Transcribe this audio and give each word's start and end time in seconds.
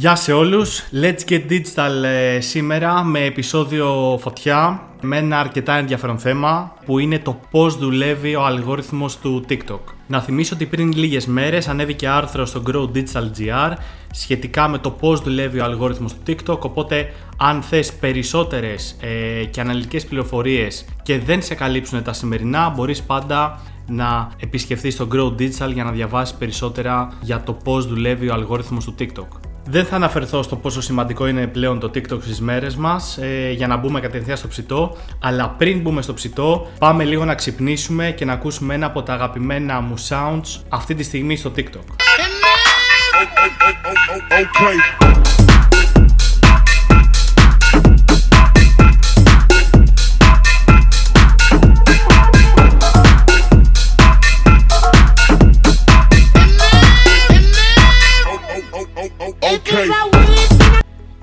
Γεια 0.00 0.16
σε 0.16 0.32
όλους, 0.32 0.82
Let's 1.02 1.30
Get 1.30 1.42
Digital 1.50 2.02
ε, 2.04 2.40
σήμερα 2.40 3.02
με 3.02 3.24
επεισόδιο 3.24 4.18
φωτιά 4.20 4.82
με 5.00 5.16
ένα 5.16 5.38
αρκετά 5.38 5.76
ενδιαφέρον 5.76 6.18
θέμα 6.18 6.74
που 6.84 6.98
είναι 6.98 7.18
το 7.18 7.40
πώς 7.50 7.76
δουλεύει 7.76 8.34
ο 8.34 8.44
αλγόριθμος 8.44 9.18
του 9.18 9.44
TikTok. 9.48 9.80
Να 10.06 10.20
θυμίσω 10.20 10.54
ότι 10.54 10.66
πριν 10.66 10.92
λίγες 10.92 11.26
μέρες 11.26 11.68
ανέβηκε 11.68 12.08
άρθρο 12.08 12.46
στο 12.46 12.62
Grow 12.66 12.96
Digital 12.96 13.24
GR 13.38 13.72
σχετικά 14.10 14.68
με 14.68 14.78
το 14.78 14.90
πώς 14.90 15.20
δουλεύει 15.20 15.60
ο 15.60 15.64
αλγόριθμος 15.64 16.14
του 16.14 16.20
TikTok 16.26 16.58
οπότε 16.58 17.12
αν 17.36 17.62
θες 17.62 17.92
περισσότερες 17.92 18.96
ε, 19.00 19.44
και 19.44 19.60
αναλυτικές 19.60 20.06
πληροφορίες 20.06 20.84
και 21.02 21.18
δεν 21.18 21.42
σε 21.42 21.54
καλύψουν 21.54 22.02
τα 22.02 22.12
σημερινά 22.12 22.68
μπορείς 22.68 23.02
πάντα 23.02 23.60
να 23.86 24.30
επισκεφθείς 24.40 24.96
το 24.96 25.08
Grow 25.12 25.40
Digital 25.40 25.72
για 25.72 25.84
να 25.84 25.90
διαβάσεις 25.90 26.36
περισσότερα 26.36 27.18
για 27.20 27.42
το 27.42 27.52
πώς 27.52 27.86
δουλεύει 27.86 28.28
ο 28.28 28.34
αλγόριθμος 28.34 28.84
του 28.84 28.94
TikTok. 28.98 29.49
Δεν 29.72 29.84
θα 29.84 29.96
αναφερθώ 29.96 30.42
στο 30.42 30.56
πόσο 30.56 30.80
σημαντικό 30.80 31.26
είναι 31.26 31.46
πλέον 31.46 31.80
το 31.80 31.90
TikTok 31.94 32.22
στις 32.22 32.40
μέρες 32.40 32.76
μας 32.76 33.18
ε, 33.18 33.50
για 33.50 33.66
να 33.66 33.76
μπούμε 33.76 34.00
κατευθείαν 34.00 34.36
στο 34.36 34.48
ψητό 34.48 34.96
αλλά 35.18 35.54
πριν 35.58 35.80
μπούμε 35.80 36.02
στο 36.02 36.14
ψητό 36.14 36.70
πάμε 36.78 37.04
λίγο 37.04 37.24
να 37.24 37.34
ξυπνήσουμε 37.34 38.10
και 38.10 38.24
να 38.24 38.32
ακούσουμε 38.32 38.74
ένα 38.74 38.86
από 38.86 39.02
τα 39.02 39.12
αγαπημένα 39.12 39.80
μου 39.80 39.94
sounds 40.08 40.60
αυτή 40.68 40.94
τη 40.94 41.02
στιγμή 41.02 41.36
στο 41.36 41.52
TikTok. 41.56 41.84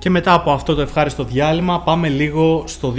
Και 0.07 0.13
μετά 0.13 0.33
από 0.33 0.51
αυτό 0.51 0.75
το 0.75 0.81
ευχάριστο 0.81 1.23
διάλειμμα 1.23 1.81
πάμε 1.81 2.07
λίγο 2.07 2.63
στο 2.67 2.93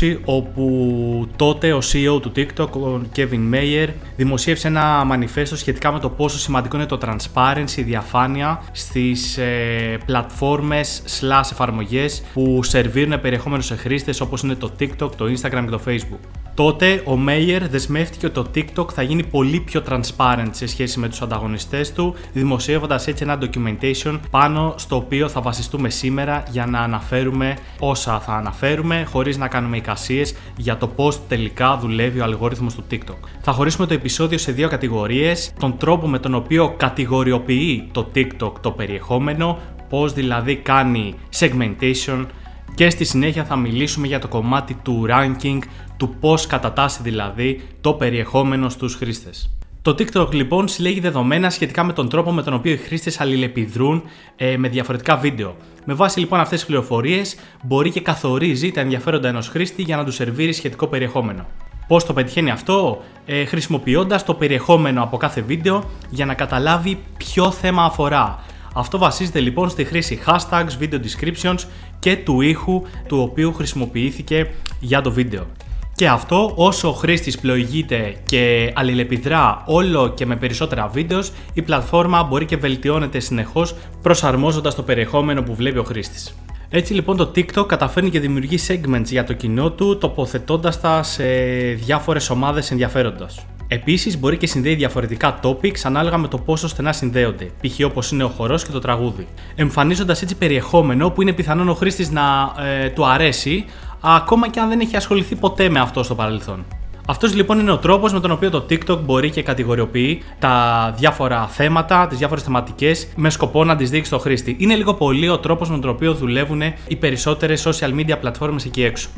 2020 0.00 0.18
όπου 0.24 1.28
τότε 1.36 1.72
ο 1.72 1.78
CEO 1.78 2.22
του 2.22 2.32
TikTok, 2.36 2.70
ο 2.70 3.00
Kevin 3.16 3.54
Mayer, 3.54 3.88
δημοσίευσε 4.16 4.68
ένα 4.68 5.04
μανιφέστο 5.04 5.56
σχετικά 5.56 5.92
με 5.92 5.98
το 5.98 6.08
πόσο 6.08 6.38
σημαντικό 6.38 6.76
είναι 6.76 6.86
το 6.86 6.98
transparency, 7.04 7.76
η 7.76 7.82
διαφάνεια 7.82 8.62
στις 8.72 9.38
ε, 9.38 9.98
πλατφόρμες 10.06 11.02
slash 11.20 11.48
εφαρμογές 11.52 12.22
που 12.32 12.62
σερβίρουν 12.62 13.20
περιεχόμενο 13.20 13.62
σε 13.62 13.76
χρήστες 13.76 14.20
όπως 14.20 14.42
είναι 14.42 14.54
το 14.54 14.70
TikTok, 14.80 15.10
το 15.16 15.24
Instagram 15.24 15.64
και 15.64 15.70
το 15.70 15.80
Facebook. 15.86 16.41
Τότε 16.54 17.02
ο 17.04 17.16
Μέιερ 17.16 17.68
δεσμεύτηκε 17.68 18.26
ότι 18.26 18.34
το 18.34 18.46
TikTok 18.54 18.92
θα 18.92 19.02
γίνει 19.02 19.24
πολύ 19.24 19.60
πιο 19.60 19.82
transparent 19.88 20.48
σε 20.50 20.66
σχέση 20.66 20.98
με 20.98 21.08
τους 21.08 21.22
ανταγωνιστές 21.22 21.92
του, 21.92 22.14
δημοσιεύοντας 22.32 23.06
έτσι 23.06 23.22
ένα 23.22 23.38
documentation 23.40 24.18
πάνω 24.30 24.74
στο 24.76 24.96
οποίο 24.96 25.28
θα 25.28 25.40
βασιστούμε 25.40 25.90
σήμερα 25.90 26.42
για 26.50 26.66
να 26.66 26.78
αναφέρουμε 26.78 27.56
όσα 27.78 28.20
θα 28.20 28.32
αναφέρουμε, 28.32 29.06
χωρίς 29.10 29.36
να 29.36 29.48
κάνουμε 29.48 29.76
εικασίες 29.76 30.34
για 30.56 30.76
το 30.76 30.86
πώς 30.86 31.20
τελικά 31.28 31.78
δουλεύει 31.78 32.20
ο 32.20 32.24
αλγόριθμος 32.24 32.74
του 32.74 32.84
TikTok. 32.90 33.28
Θα 33.40 33.52
χωρίσουμε 33.52 33.86
το 33.86 33.94
επεισόδιο 33.94 34.38
σε 34.38 34.52
δύο 34.52 34.68
κατηγορίες, 34.68 35.52
τον 35.58 35.76
τρόπο 35.78 36.08
με 36.08 36.18
τον 36.18 36.34
οποίο 36.34 36.74
κατηγοριοποιεί 36.76 37.88
το 37.92 38.10
TikTok 38.14 38.52
το 38.60 38.70
περιεχόμενο, 38.70 39.58
πώς 39.88 40.12
δηλαδή 40.12 40.56
κάνει 40.56 41.14
segmentation, 41.38 42.26
και 42.74 42.90
στη 42.90 43.04
συνέχεια 43.04 43.44
θα 43.44 43.56
μιλήσουμε 43.56 44.06
για 44.06 44.18
το 44.18 44.28
κομμάτι 44.28 44.74
του 44.74 45.06
ranking, 45.08 45.58
του 45.96 46.14
πώς 46.20 46.46
κατατάσσει 46.46 47.02
δηλαδή 47.02 47.60
το 47.80 47.92
περιεχόμενο 47.92 48.68
στους 48.68 48.94
χρήστες. 48.94 49.50
Το 49.82 49.90
TikTok 49.98 50.32
λοιπόν 50.34 50.68
συλλέγει 50.68 51.00
δεδομένα 51.00 51.50
σχετικά 51.50 51.84
με 51.84 51.92
τον 51.92 52.08
τρόπο 52.08 52.32
με 52.32 52.42
τον 52.42 52.54
οποίο 52.54 52.72
οι 52.72 52.76
χρήστες 52.76 53.20
αλληλεπιδρούν 53.20 54.02
ε, 54.36 54.56
με 54.56 54.68
διαφορετικά 54.68 55.16
βίντεο. 55.16 55.56
Με 55.84 55.94
βάση 55.94 56.18
λοιπόν 56.18 56.40
αυτές 56.40 56.58
τις 56.58 56.66
πληροφορίες 56.66 57.36
μπορεί 57.62 57.90
και 57.90 58.00
καθορίζει 58.00 58.70
τα 58.70 58.80
ενδιαφέροντα 58.80 59.28
ενός 59.28 59.48
χρήστη 59.48 59.82
για 59.82 59.96
να 59.96 60.04
του 60.04 60.12
σερβίρει 60.12 60.52
σχετικό 60.52 60.86
περιεχόμενο. 60.86 61.46
Πώς 61.86 62.04
το 62.04 62.12
πετυχαίνει 62.12 62.50
αυτό, 62.50 63.02
ε, 63.26 63.44
χρησιμοποιώντας 63.44 64.24
το 64.24 64.34
περιεχόμενο 64.34 65.02
από 65.02 65.16
κάθε 65.16 65.40
βίντεο 65.40 65.84
για 66.10 66.26
να 66.26 66.34
καταλάβει 66.34 66.98
ποιο 67.16 67.50
θέμα 67.50 67.84
αφορά. 67.84 68.44
Αυτό 68.74 68.98
βασίζεται 68.98 69.40
λοιπόν 69.40 69.68
στη 69.68 69.84
χρήση 69.84 70.20
hashtags, 70.26 70.82
video 70.82 71.00
descriptions 71.00 71.58
και 71.98 72.16
του 72.16 72.40
ήχου 72.40 72.82
του 73.06 73.18
οποίου 73.18 73.52
χρησιμοποιήθηκε 73.52 74.50
για 74.80 75.00
το 75.00 75.12
βίντεο. 75.12 75.46
Και 75.94 76.08
αυτό 76.08 76.52
όσο 76.54 76.88
ο 76.88 76.92
χρήστης 76.92 77.38
πλοηγείται 77.38 78.14
και 78.26 78.72
αλληλεπιδρά 78.74 79.62
όλο 79.66 80.08
και 80.08 80.26
με 80.26 80.36
περισσότερα 80.36 80.88
βίντεος, 80.88 81.32
η 81.52 81.62
πλατφόρμα 81.62 82.22
μπορεί 82.22 82.44
και 82.44 82.56
βελτιώνεται 82.56 83.20
συνεχώς 83.20 83.74
προσαρμόζοντας 84.02 84.74
το 84.74 84.82
περιεχόμενο 84.82 85.42
που 85.42 85.54
βλέπει 85.54 85.78
ο 85.78 85.82
χρήστης. 85.84 86.36
Έτσι 86.68 86.94
λοιπόν 86.94 87.16
το 87.16 87.30
TikTok 87.34 87.66
καταφέρνει 87.66 88.10
και 88.10 88.20
δημιουργεί 88.20 88.58
segments 88.68 89.04
για 89.04 89.24
το 89.24 89.32
κοινό 89.32 89.70
του 89.70 89.98
τοποθετώντας 89.98 90.80
τα 90.80 91.02
σε 91.02 91.24
διάφορες 91.72 92.30
ομάδες 92.30 92.70
ενδιαφέροντας. 92.70 93.46
Επίσης, 93.72 94.18
μπορεί 94.18 94.36
και 94.36 94.46
συνδέει 94.46 94.74
διαφορετικά 94.74 95.40
topics 95.42 95.80
ανάλογα 95.82 96.18
με 96.18 96.28
το 96.28 96.38
πόσο 96.38 96.68
στενά 96.68 96.92
συνδέονται, 96.92 97.44
π.χ. 97.44 97.84
όπως 97.84 98.10
είναι 98.10 98.24
ο 98.24 98.28
χορός 98.28 98.64
και 98.64 98.72
το 98.72 98.78
τραγούδι. 98.78 99.26
Εμφανίζοντας 99.54 100.22
έτσι 100.22 100.34
περιεχόμενο 100.36 101.10
που 101.10 101.22
είναι 101.22 101.32
πιθανόν 101.32 101.68
ο 101.68 101.74
χρήστης 101.74 102.10
να 102.10 102.52
ε, 102.82 102.88
του 102.88 103.06
αρέσει, 103.06 103.64
ακόμα 104.00 104.48
και 104.48 104.60
αν 104.60 104.68
δεν 104.68 104.80
έχει 104.80 104.96
ασχοληθεί 104.96 105.34
ποτέ 105.34 105.68
με 105.68 105.80
αυτό 105.80 106.02
στο 106.02 106.14
παρελθόν. 106.14 106.64
Αυτός 107.06 107.34
λοιπόν 107.34 107.58
είναι 107.58 107.70
ο 107.70 107.78
τρόπος 107.78 108.12
με 108.12 108.20
τον 108.20 108.30
οποίο 108.30 108.50
το 108.50 108.66
TikTok 108.70 108.98
μπορεί 108.98 109.30
και 109.30 109.42
κατηγοριοποιεί 109.42 110.22
τα 110.38 110.94
διάφορα 110.98 111.46
θέματα, 111.46 112.06
τις 112.06 112.18
διάφορες 112.18 112.42
θεματικές, 112.42 113.08
με 113.16 113.30
σκοπό 113.30 113.64
να 113.64 113.76
τις 113.76 113.90
δείξει 113.90 114.06
στο 114.06 114.18
χρήστη. 114.18 114.56
Είναι 114.58 114.74
λίγο 114.74 114.94
πολύ 114.94 115.28
ο 115.28 115.38
τρόπος 115.38 115.70
με 115.70 115.78
τον 115.78 115.90
οποίο 115.90 116.14
δουλεύουν 116.14 116.62
οι 116.88 116.96
περισσότερες 116.96 117.66
social 117.68 117.94
media 118.00 118.16
πλατφόρμες 118.20 118.64
εκεί 118.64 118.82
έξω. 118.82 119.08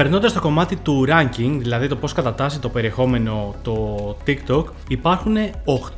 Περνώντας 0.00 0.30
στο 0.30 0.40
κομμάτι 0.40 0.76
του 0.76 1.04
ranking, 1.08 1.56
δηλαδή 1.58 1.88
το 1.88 1.96
πώς 1.96 2.12
κατατάσσει 2.12 2.60
το 2.60 2.68
περιεχόμενο 2.68 3.54
το 3.62 4.16
TikTok, 4.26 4.64
υπάρχουν 4.88 5.36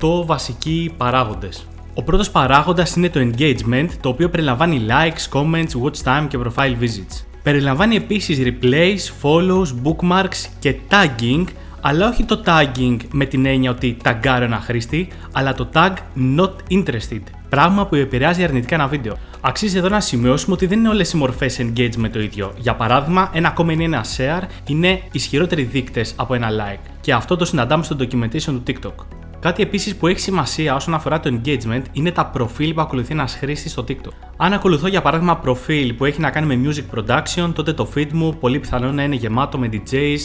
8 0.00 0.24
βασικοί 0.26 0.94
παράγοντες. 0.96 1.66
Ο 1.94 2.02
πρώτος 2.02 2.30
παράγοντας 2.30 2.96
είναι 2.96 3.08
το 3.08 3.20
engagement, 3.20 3.88
το 4.00 4.08
οποίο 4.08 4.28
περιλαμβάνει 4.28 4.86
likes, 4.88 5.38
comments, 5.38 5.70
watch 5.82 6.02
time 6.04 6.26
και 6.28 6.38
profile 6.44 6.82
visits. 6.82 7.24
Περιλαμβάνει 7.42 7.96
επίσης 7.96 8.38
replays, 8.40 9.22
follows, 9.22 9.66
bookmarks 9.84 10.46
και 10.58 10.76
tagging, 10.88 11.44
αλλά 11.80 12.08
όχι 12.08 12.24
το 12.24 12.42
tagging 12.46 12.96
με 13.12 13.24
την 13.24 13.46
έννοια 13.46 13.70
ότι 13.70 13.96
ταγκάρω 14.02 14.44
ένα 14.44 14.60
χρήστη, 14.60 15.08
αλλά 15.32 15.54
το 15.54 15.69
tag 15.72 15.92
not 16.36 16.52
interested, 16.70 17.22
πράγμα 17.48 17.86
που 17.86 17.94
επηρεάζει 17.94 18.44
αρνητικά 18.44 18.74
ένα 18.74 18.86
βίντεο. 18.86 19.16
Αξίζει 19.44 19.78
εδώ 19.78 19.88
να 19.88 20.00
σημειώσουμε 20.00 20.54
ότι 20.54 20.66
δεν 20.66 20.78
είναι 20.78 20.88
όλες 20.88 21.12
οι 21.12 21.16
μορφές 21.16 21.60
engagement 21.60 22.10
το 22.12 22.20
ίδιο. 22.20 22.53
Για 22.58 22.75
παράδειγμα, 22.75 23.30
ένα 23.34 23.54
comment 23.56 23.78
ή 23.78 23.84
ένα 23.84 24.04
share 24.16 24.42
είναι 24.66 25.03
ισχυρότεροι 25.12 25.62
δείκτες 25.62 26.14
από 26.16 26.34
ένα 26.34 26.48
like. 26.50 26.91
Και 27.00 27.12
αυτό 27.12 27.36
το 27.36 27.44
συναντάμε 27.44 27.84
στο 27.84 27.97
documentation 27.98 28.42
του 28.42 28.62
TikTok. 28.66 29.04
Κάτι 29.41 29.62
επίσης 29.62 29.97
που 29.97 30.06
έχει 30.06 30.20
σημασία 30.20 30.75
όσον 30.75 30.94
αφορά 30.94 31.20
το 31.20 31.41
engagement 31.41 31.82
είναι 31.92 32.10
τα 32.10 32.26
προφίλ 32.26 32.75
που 32.75 32.81
ακολουθεί 32.81 33.12
ένας 33.12 33.34
χρήστη 33.34 33.69
στο 33.69 33.84
TikTok. 33.88 34.12
Αν 34.36 34.52
ακολουθώ 34.52 34.86
για 34.88 35.02
παράδειγμα 35.02 35.36
προφίλ 35.36 35.92
που 35.92 36.04
έχει 36.04 36.20
να 36.20 36.31
κάνει 36.31 36.56
με 36.56 36.70
music 36.70 36.98
production, 36.98 37.52
τότε 37.54 37.72
το 37.72 37.88
feed 37.94 38.12
μου 38.12 38.36
πολύ 38.41 38.58
πιθανό 38.58 38.92
να 38.92 39.02
είναι 39.02 39.14
γεμάτο 39.14 39.58
με 39.58 39.69
DJs, 39.72 40.19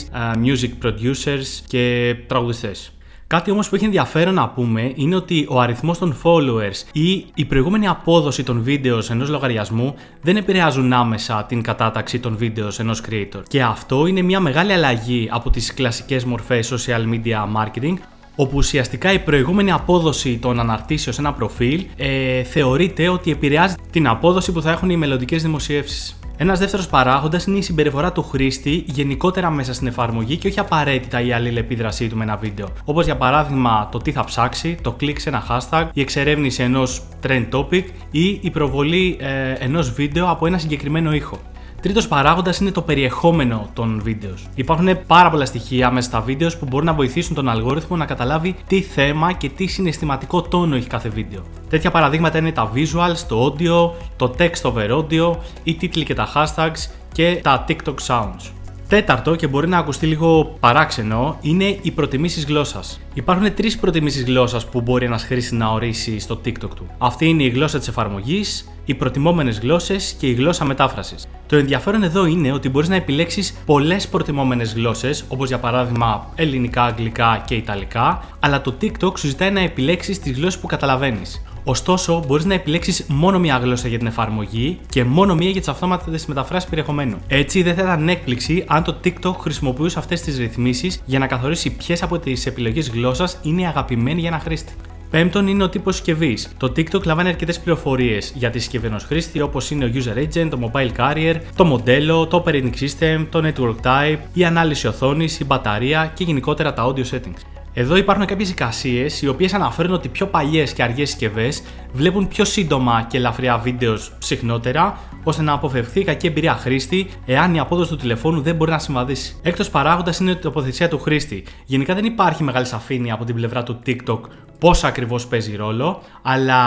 music 0.43 0.85
producers 0.85 1.45
και 1.67 2.15
τραγουδιστές. 2.27 2.91
Κάτι 3.27 3.51
όμως 3.51 3.69
που 3.69 3.75
έχει 3.75 3.85
ενδιαφέρον 3.85 4.33
να 4.33 4.49
πούμε 4.49 4.91
είναι 4.95 5.15
ότι 5.15 5.45
ο 5.49 5.59
αριθμός 5.59 5.97
των 5.97 6.15
followers 6.23 6.87
ή 6.91 7.25
η 7.33 7.45
προηγούμενη 7.45 7.87
απόδοση 7.87 8.43
των 8.43 8.61
βίντεο 8.61 8.99
ενός 9.09 9.29
λογαριασμού 9.29 9.95
δεν 10.21 10.37
επηρεάζουν 10.37 10.93
άμεσα 10.93 11.45
την 11.47 11.61
κατάταξη 11.61 12.19
των 12.19 12.37
βίντεο 12.37 12.69
ενός 12.77 13.01
creator. 13.09 13.41
Και 13.47 13.63
αυτό 13.63 14.05
είναι 14.05 14.21
μια 14.21 14.39
μεγάλη 14.39 14.73
αλλαγή 14.73 15.27
από 15.31 15.49
τις 15.49 15.73
κλασικές 15.73 16.25
μορφές 16.25 16.73
social 16.73 17.13
media 17.13 17.45
marketing 17.55 17.93
όπου 18.35 18.57
ουσιαστικά 18.57 19.13
η 19.13 19.19
προηγούμενη 19.19 19.71
απόδοση 19.71 20.37
των 20.37 20.59
αναρτήσεων 20.59 21.15
σε 21.15 21.21
ένα 21.21 21.33
προφίλ 21.33 21.85
ε, 21.97 22.43
θεωρείται 22.43 23.09
ότι 23.09 23.31
επηρεάζει 23.31 23.75
την 23.91 24.07
απόδοση 24.07 24.51
που 24.51 24.61
θα 24.61 24.71
έχουν 24.71 24.89
οι 24.89 24.97
μελλοντικές 24.97 25.41
δημοσιεύσεις. 25.41 26.16
Ένας 26.39 26.59
δεύτερος 26.59 26.87
παράγοντας 26.87 27.45
είναι 27.45 27.57
η 27.57 27.61
συμπεριφορά 27.61 28.11
του 28.11 28.23
χρήστη 28.23 28.83
γενικότερα 28.87 29.49
μέσα 29.49 29.73
στην 29.73 29.87
εφαρμογή 29.87 30.37
και 30.37 30.47
όχι 30.47 30.59
απαραίτητα 30.59 31.21
η 31.21 31.33
αλληλεπίδρασή 31.33 32.07
του 32.07 32.17
με 32.17 32.23
ένα 32.23 32.37
βίντεο. 32.37 32.67
Όπως 32.85 33.05
για 33.05 33.17
παράδειγμα 33.17 33.89
το 33.91 33.97
τι 33.97 34.11
θα 34.11 34.23
ψάξει, 34.23 34.77
το 34.81 34.91
κλικ 34.91 35.19
σε 35.19 35.29
ένα 35.29 35.43
hashtag, 35.49 35.87
η 35.93 36.01
εξερεύνηση 36.01 36.63
ενός 36.63 37.01
trend 37.27 37.47
topic 37.51 37.83
ή 38.11 38.39
η 38.41 38.49
προβολή 38.51 39.17
ε, 39.19 39.51
ενός 39.51 39.91
βίντεο 39.91 40.29
από 40.29 40.45
ένα 40.45 40.57
συγκεκριμένο 40.57 41.13
ήχο. 41.13 41.39
Τρίτος 41.81 42.07
παράγοντας 42.07 42.59
είναι 42.59 42.71
το 42.71 42.81
περιεχόμενο 42.81 43.69
των 43.73 44.01
βίντεος. 44.03 44.47
Υπάρχουν 44.55 45.05
πάρα 45.07 45.29
πολλά 45.29 45.45
στοιχεία 45.45 45.91
μέσα 45.91 46.09
στα 46.09 46.21
βίντεος 46.21 46.57
που 46.57 46.65
μπορούν 46.69 46.85
να 46.85 46.93
βοηθήσουν 46.93 47.35
τον 47.35 47.49
αλγόριθμο 47.49 47.95
να 47.95 48.05
καταλάβει 48.05 48.55
τι 48.67 48.81
θέμα 48.81 49.33
και 49.33 49.49
τι 49.49 49.67
συναισθηματικό 49.67 50.41
τόνο 50.41 50.75
έχει 50.75 50.87
κάθε 50.87 51.09
βίντεο. 51.09 51.41
Τέτοια 51.69 51.91
παραδείγματα 51.91 52.37
είναι 52.37 52.51
τα 52.51 52.71
visuals, 52.73 53.17
το 53.27 53.45
audio, 53.45 53.91
το 54.15 54.33
text 54.37 54.61
over 54.61 54.89
audio, 54.91 55.35
οι 55.63 55.75
τίτλοι 55.75 56.03
και 56.03 56.13
τα 56.13 56.27
hashtags 56.35 56.91
και 57.11 57.39
τα 57.43 57.65
TikTok 57.67 57.95
sounds. 58.07 58.56
Τέταρτο, 58.87 59.35
και 59.35 59.47
μπορεί 59.47 59.67
να 59.67 59.77
ακουστεί 59.77 60.05
λίγο 60.05 60.55
παράξενο, 60.59 61.37
είναι 61.41 61.77
οι 61.81 61.91
προτιμήσεις 61.91 62.45
γλώσσας. 62.45 62.99
Υπάρχουν 63.13 63.53
τρεις 63.53 63.77
προτιμήσεις 63.77 64.23
γλώσσας 64.23 64.65
που 64.65 64.81
μπορεί 64.81 65.05
ένας 65.05 65.23
χρήστη 65.23 65.55
να 65.55 65.67
ορίσει 65.67 66.19
στο 66.19 66.41
TikTok 66.45 66.69
του. 66.75 66.87
Αυτή 66.97 67.25
είναι 67.25 67.43
η 67.43 67.49
γλώσσα 67.49 67.77
της 67.77 67.87
εφαρμογής, 67.87 68.69
οι 68.85 68.93
προτιμόμενες 68.93 69.59
γλώσσες 69.59 70.15
και 70.19 70.27
η 70.27 70.33
γλώσσα 70.33 70.65
μετάφρασης. 70.65 71.27
Το 71.47 71.55
ενδιαφέρον 71.55 72.03
εδώ 72.03 72.25
είναι 72.25 72.51
ότι 72.51 72.69
μπορείς 72.69 72.89
να 72.89 72.95
επιλέξεις 72.95 73.57
πολλές 73.65 74.07
προτιμόμενες 74.07 74.73
γλώσσες, 74.73 75.25
όπως 75.27 75.47
για 75.47 75.59
παράδειγμα 75.59 76.31
ελληνικά, 76.35 76.83
αγγλικά 76.83 77.43
και 77.47 77.55
ιταλικά, 77.55 78.23
αλλά 78.39 78.61
το 78.61 78.75
TikTok 78.81 79.17
σου 79.17 79.27
ζητάει 79.27 79.51
να 79.51 79.59
επιλέξεις 79.59 80.19
τις 80.19 80.37
γλώσσες 80.37 80.59
που 80.61 80.67
καταλαβαίνεις. 80.67 81.41
Ωστόσο, 81.69 82.23
μπορείς 82.27 82.45
να 82.45 82.53
επιλέξεις 82.53 83.05
μόνο 83.07 83.39
μία 83.39 83.57
γλώσσα 83.57 83.87
για 83.87 83.97
την 83.97 84.07
εφαρμογή 84.07 84.79
και 84.89 85.03
μόνο 85.03 85.35
μία 85.35 85.49
για 85.49 85.59
τις 85.59 85.69
αυτόματε 85.69 86.19
μεταφράσεις 86.27 86.69
περιεχομένου. 86.69 87.17
Έτσι, 87.27 87.63
δεν 87.63 87.75
θα 87.75 87.81
ήταν 87.81 88.09
έκπληξη 88.09 88.63
αν 88.67 88.83
το 88.83 88.97
TikTok 89.03 89.33
χρησιμοποιούσε 89.39 89.99
αυτές 89.99 90.21
τις 90.21 90.37
ρυθμίσεις 90.37 91.01
για 91.05 91.19
να 91.19 91.27
καθορίσει 91.27 91.75
ποιες 91.75 92.03
από 92.03 92.19
τις 92.19 92.45
επιλογές 92.45 92.89
γλώσσας 92.89 93.39
είναι 93.41 93.67
αγαπημένη 93.67 94.19
για 94.19 94.29
ένα 94.29 94.39
χρήστη. 94.39 94.73
Πέμπτον 95.09 95.47
είναι 95.47 95.63
ο 95.63 95.69
τύπος 95.69 95.95
συσκευής. 95.95 96.49
Το 96.57 96.73
TikTok 96.75 97.03
λαμβάνει 97.03 97.29
αρκετές 97.29 97.59
πληροφορίες 97.59 98.33
για 98.35 98.49
τη 98.49 98.59
συσκευή 98.59 98.87
ενός 98.87 99.03
χρήστη 99.03 99.41
όπως 99.41 99.71
είναι 99.71 99.85
ο 99.85 99.89
user 99.93 100.17
agent, 100.17 100.49
το 100.49 100.71
mobile 100.71 100.91
carrier, 100.97 101.35
το 101.55 101.65
μοντέλο, 101.65 102.27
το 102.27 102.43
operating 102.45 102.71
system, 102.79 103.25
το 103.29 103.41
network 103.47 103.75
type, 103.83 104.17
η 104.33 104.45
ανάλυση 104.45 104.87
οθόνης, 104.87 105.39
η 105.39 105.45
μπαταρία 105.45 106.11
και 106.15 106.23
γενικότερα 106.23 106.73
τα 106.73 106.93
audio 106.93 107.15
settings. 107.15 107.56
Εδώ 107.79 107.95
υπάρχουν 107.95 108.25
κάποιες 108.25 108.49
εικασίες 108.49 109.21
οι 109.21 109.27
οποίες 109.27 109.53
αναφέρουν 109.53 109.93
ότι 109.93 110.09
πιο 110.09 110.27
παλιές 110.27 110.73
και 110.73 110.83
αργές 110.83 111.09
συσκευές 111.09 111.63
βλέπουν 111.93 112.27
πιο 112.27 112.45
σύντομα 112.45 113.05
και 113.09 113.17
ελαφριά 113.17 113.57
βίντεος 113.57 114.13
συχνότερα, 114.17 114.99
ώστε 115.23 115.41
να 115.41 115.53
αποφευχθεί 115.53 115.99
η 115.99 116.03
κακή 116.03 116.27
εμπειρία 116.27 116.53
χρήστη 116.53 117.09
εάν 117.25 117.55
η 117.55 117.59
απόδοση 117.59 117.89
του 117.89 117.95
τηλεφώνου 117.95 118.41
δεν 118.41 118.55
μπορεί 118.55 118.71
να 118.71 118.79
συμβαδίσει. 118.79 119.39
Έκτος 119.41 119.69
παράγοντας 119.69 120.19
είναι 120.19 120.31
η 120.31 120.35
τοποθεσία 120.35 120.87
του 120.87 120.99
χρήστη. 120.99 121.43
Γενικά 121.65 121.93
δεν 121.93 122.05
υπάρχει 122.05 122.43
μεγάλη 122.43 122.65
σαφήνεια 122.65 123.13
από 123.13 123.25
την 123.25 123.35
πλευρά 123.35 123.63
του 123.63 123.79
TikTok 123.85 124.19
πόσο 124.59 124.87
ακριβώς 124.87 125.27
παίζει 125.27 125.55
ρόλο, 125.55 126.01
αλλά 126.21 126.61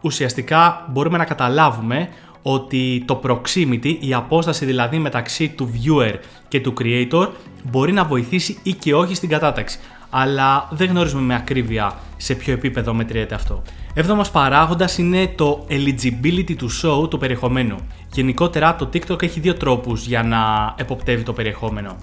ουσιαστικά 0.00 0.88
μπορούμε 0.90 1.18
να 1.18 1.24
καταλάβουμε 1.24 2.08
ότι 2.42 3.04
το 3.06 3.20
proximity, 3.24 3.96
η 4.00 4.14
απόσταση 4.14 4.64
δηλαδή 4.64 4.98
μεταξύ 4.98 5.48
του 5.48 5.70
viewer 5.74 6.14
και 6.48 6.60
του 6.60 6.74
creator, 6.80 7.28
μπορεί 7.70 7.92
να 7.92 8.04
βοηθήσει 8.04 8.58
ή 8.62 8.72
και 8.72 8.94
όχι 8.94 9.14
στην 9.14 9.28
κατάταξη 9.28 9.78
αλλά 10.14 10.68
δεν 10.70 10.88
γνωρίζουμε 10.88 11.22
με 11.22 11.34
ακρίβεια 11.34 11.92
σε 12.16 12.34
ποιο 12.34 12.52
επίπεδο 12.52 12.94
μετριέται 12.94 13.34
αυτό. 13.34 13.62
Έβδομος 13.94 14.30
παράγοντας 14.30 14.98
είναι 14.98 15.32
το 15.34 15.66
eligibility 15.68 16.54
του 16.56 16.68
show 16.82 17.10
του 17.10 17.18
περιεχομένου. 17.18 17.76
Γενικότερα 18.12 18.76
το 18.76 18.88
TikTok 18.92 19.22
έχει 19.22 19.40
δύο 19.40 19.54
τρόπους 19.54 20.06
για 20.06 20.22
να 20.22 20.74
εποπτεύει 20.76 21.22
το 21.22 21.32
περιεχόμενο. 21.32 21.96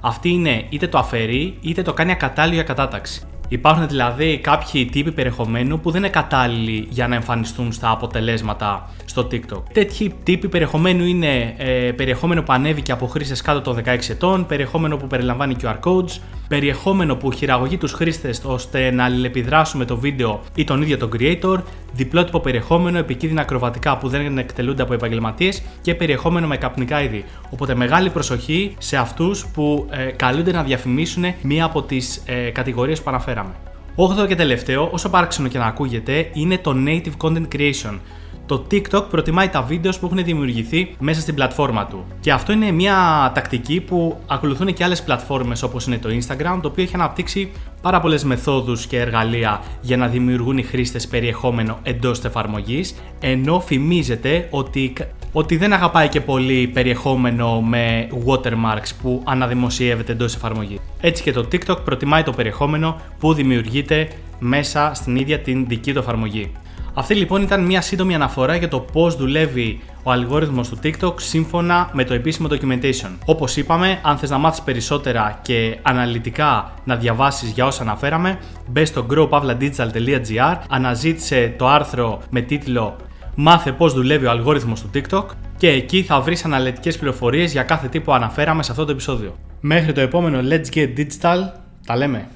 Αυτή 0.00 0.28
είναι 0.28 0.66
είτε 0.68 0.86
το 0.86 0.98
αφαιρεί 0.98 1.58
είτε 1.60 1.82
το 1.82 1.92
κάνει 1.92 2.10
ακατάλληλο 2.10 2.54
για 2.54 2.62
κατάταξη. 2.62 3.22
Υπάρχουν 3.48 3.88
δηλαδή 3.88 4.38
κάποιοι 4.38 4.84
τύποι 4.84 5.12
περιεχομένου 5.12 5.80
που 5.80 5.90
δεν 5.90 6.00
είναι 6.00 6.10
κατάλληλοι 6.10 6.86
για 6.90 7.08
να 7.08 7.14
εμφανιστούν 7.14 7.72
στα 7.72 7.90
αποτελέσματα 7.90 8.90
στο 9.04 9.28
TikTok. 9.30 9.62
Τέτοιοι 9.72 10.14
τύποι 10.22 10.48
περιεχομένου 10.48 11.04
είναι 11.04 11.54
ε, 11.56 11.92
περιεχόμενο 11.92 12.42
που 12.42 12.52
ανέβηκε 12.52 12.92
από 12.92 13.06
χρήστες 13.06 13.40
κάτω 13.40 13.60
των 13.60 13.82
16 13.84 13.98
ετών, 14.08 14.46
περιεχόμενο 14.46 14.96
που 14.96 15.06
περιλαμβάνει 15.06 15.56
QR 15.62 15.78
codes, 15.84 16.20
περιεχόμενο 16.48 17.16
που 17.16 17.32
χειραγωγεί 17.32 17.76
τους 17.76 17.92
χρήστες 17.92 18.42
ώστε 18.44 18.90
να 18.90 19.04
αλληλεπιδράσουν 19.04 19.78
με 19.78 19.84
το 19.84 19.96
βίντεο 19.96 20.40
ή 20.54 20.64
τον 20.64 20.82
ίδιο 20.82 20.96
τον 20.96 21.10
creator, 21.18 21.58
διπλότυπο 21.92 22.40
περιεχόμενο, 22.40 22.98
επικίνδυνα 22.98 23.40
ακροβατικά 23.40 23.98
που 23.98 24.08
δεν 24.08 24.38
εκτελούνται 24.38 24.82
από 24.82 24.92
επαγγελματίες 24.92 25.62
και 25.80 25.94
περιεχόμενο 25.94 26.46
με 26.46 26.56
καπνικά 26.56 27.02
είδη. 27.02 27.24
Οπότε 27.50 27.74
μεγάλη 27.74 28.10
προσοχή 28.10 28.74
σε 28.78 28.96
αυτούς 28.96 29.46
που 29.46 29.86
ε, 29.90 30.04
καλούνται 30.04 30.52
να 30.52 30.62
διαφημίσουν 30.62 31.24
μία 31.42 31.64
από 31.64 31.82
τις 31.82 32.22
ε, 32.26 32.50
κατηγορίες 32.50 33.02
που 33.02 33.10
αναφέραμε. 33.10 33.54
Όγδοο 33.94 34.26
και 34.26 34.34
τελευταίο, 34.34 34.88
όσο 34.92 35.08
παράξενο 35.08 35.48
και 35.48 35.58
να 35.58 35.66
ακούγεται, 35.66 36.30
είναι 36.32 36.58
το 36.58 36.74
native 36.86 37.26
content 37.26 37.46
creation 37.56 37.98
το 38.46 38.66
TikTok 38.70 39.04
προτιμάει 39.10 39.48
τα 39.48 39.62
βίντεος 39.62 39.98
που 39.98 40.06
έχουν 40.06 40.24
δημιουργηθεί 40.24 40.94
μέσα 40.98 41.20
στην 41.20 41.34
πλατφόρμα 41.34 41.86
του. 41.86 42.04
Και 42.20 42.32
αυτό 42.32 42.52
είναι 42.52 42.70
μια 42.70 42.96
τακτική 43.34 43.80
που 43.80 44.20
ακολουθούν 44.26 44.72
και 44.72 44.84
άλλες 44.84 45.02
πλατφόρμες 45.02 45.62
όπως 45.62 45.86
είναι 45.86 45.98
το 45.98 46.08
Instagram, 46.08 46.58
το 46.62 46.68
οποίο 46.68 46.82
έχει 46.84 46.94
αναπτύξει 46.94 47.50
πάρα 47.82 48.00
πολλές 48.00 48.24
μεθόδους 48.24 48.86
και 48.86 48.98
εργαλεία 49.00 49.60
για 49.80 49.96
να 49.96 50.06
δημιουργούν 50.06 50.58
οι 50.58 50.62
χρήστες 50.62 51.06
περιεχόμενο 51.08 51.78
εντός 51.82 52.16
της 52.16 52.28
εφαρμογής, 52.28 52.94
ενώ 53.20 53.60
φημίζεται 53.60 54.48
ότι, 54.50 54.92
ότι 55.32 55.56
δεν 55.56 55.72
αγαπάει 55.72 56.08
και 56.08 56.20
πολύ 56.20 56.66
περιεχόμενο 56.66 57.60
με 57.60 58.08
watermarks 58.26 58.90
που 59.02 59.22
αναδημοσιεύεται 59.24 60.12
εντός 60.12 60.34
εφαρμογής. 60.34 60.78
Έτσι 61.00 61.22
και 61.22 61.32
το 61.32 61.48
TikTok 61.52 61.76
προτιμάει 61.84 62.22
το 62.22 62.32
περιεχόμενο 62.32 63.00
που 63.18 63.32
δημιουργείται 63.32 64.08
μέσα 64.38 64.90
στην 64.94 65.16
ίδια 65.16 65.38
την 65.38 65.66
δική 65.66 65.92
του 65.92 65.98
εφαρμογή. 65.98 66.52
Αυτή 66.98 67.14
λοιπόν 67.14 67.42
ήταν 67.42 67.64
μια 67.64 67.80
σύντομη 67.80 68.14
αναφορά 68.14 68.56
για 68.56 68.68
το 68.68 68.80
πώς 68.80 69.16
δουλεύει 69.16 69.80
ο 70.02 70.10
αλγόριθμος 70.10 70.68
του 70.68 70.78
TikTok 70.82 71.20
σύμφωνα 71.20 71.90
με 71.92 72.04
το 72.04 72.14
επίσημο 72.14 72.48
documentation. 72.50 73.10
Όπως 73.24 73.56
είπαμε, 73.56 74.00
αν 74.02 74.16
θες 74.16 74.30
να 74.30 74.38
μάθεις 74.38 74.62
περισσότερα 74.62 75.38
και 75.42 75.78
αναλυτικά 75.82 76.72
να 76.84 76.96
διαβάσεις 76.96 77.50
για 77.50 77.66
όσα 77.66 77.82
αναφέραμε, 77.82 78.38
μπες 78.66 78.88
στο 78.88 79.06
growpavladigital.gr, 79.10 80.56
αναζήτησε 80.68 81.54
το 81.58 81.66
άρθρο 81.66 82.22
με 82.30 82.40
τίτλο 82.40 82.96
Μάθε 83.38 83.72
πώς 83.72 83.92
δουλεύει 83.92 84.26
ο 84.26 84.30
αλγόριθμος 84.30 84.80
του 84.80 84.90
TikTok 84.94 85.24
και 85.56 85.68
εκεί 85.68 86.02
θα 86.02 86.20
βρεις 86.20 86.44
αναλυτικές 86.44 86.98
πληροφορίες 86.98 87.52
για 87.52 87.62
κάθε 87.62 87.88
τι 87.88 88.00
που 88.00 88.12
αναφέραμε 88.12 88.62
σε 88.62 88.70
αυτό 88.70 88.84
το 88.84 88.92
επεισόδιο. 88.92 89.36
Μέχρι 89.60 89.92
το 89.92 90.00
επόμενο 90.00 90.40
Let's 90.50 90.76
Get 90.76 90.88
Digital, 90.96 91.38
τα 91.86 91.96
λέμε. 91.96 92.28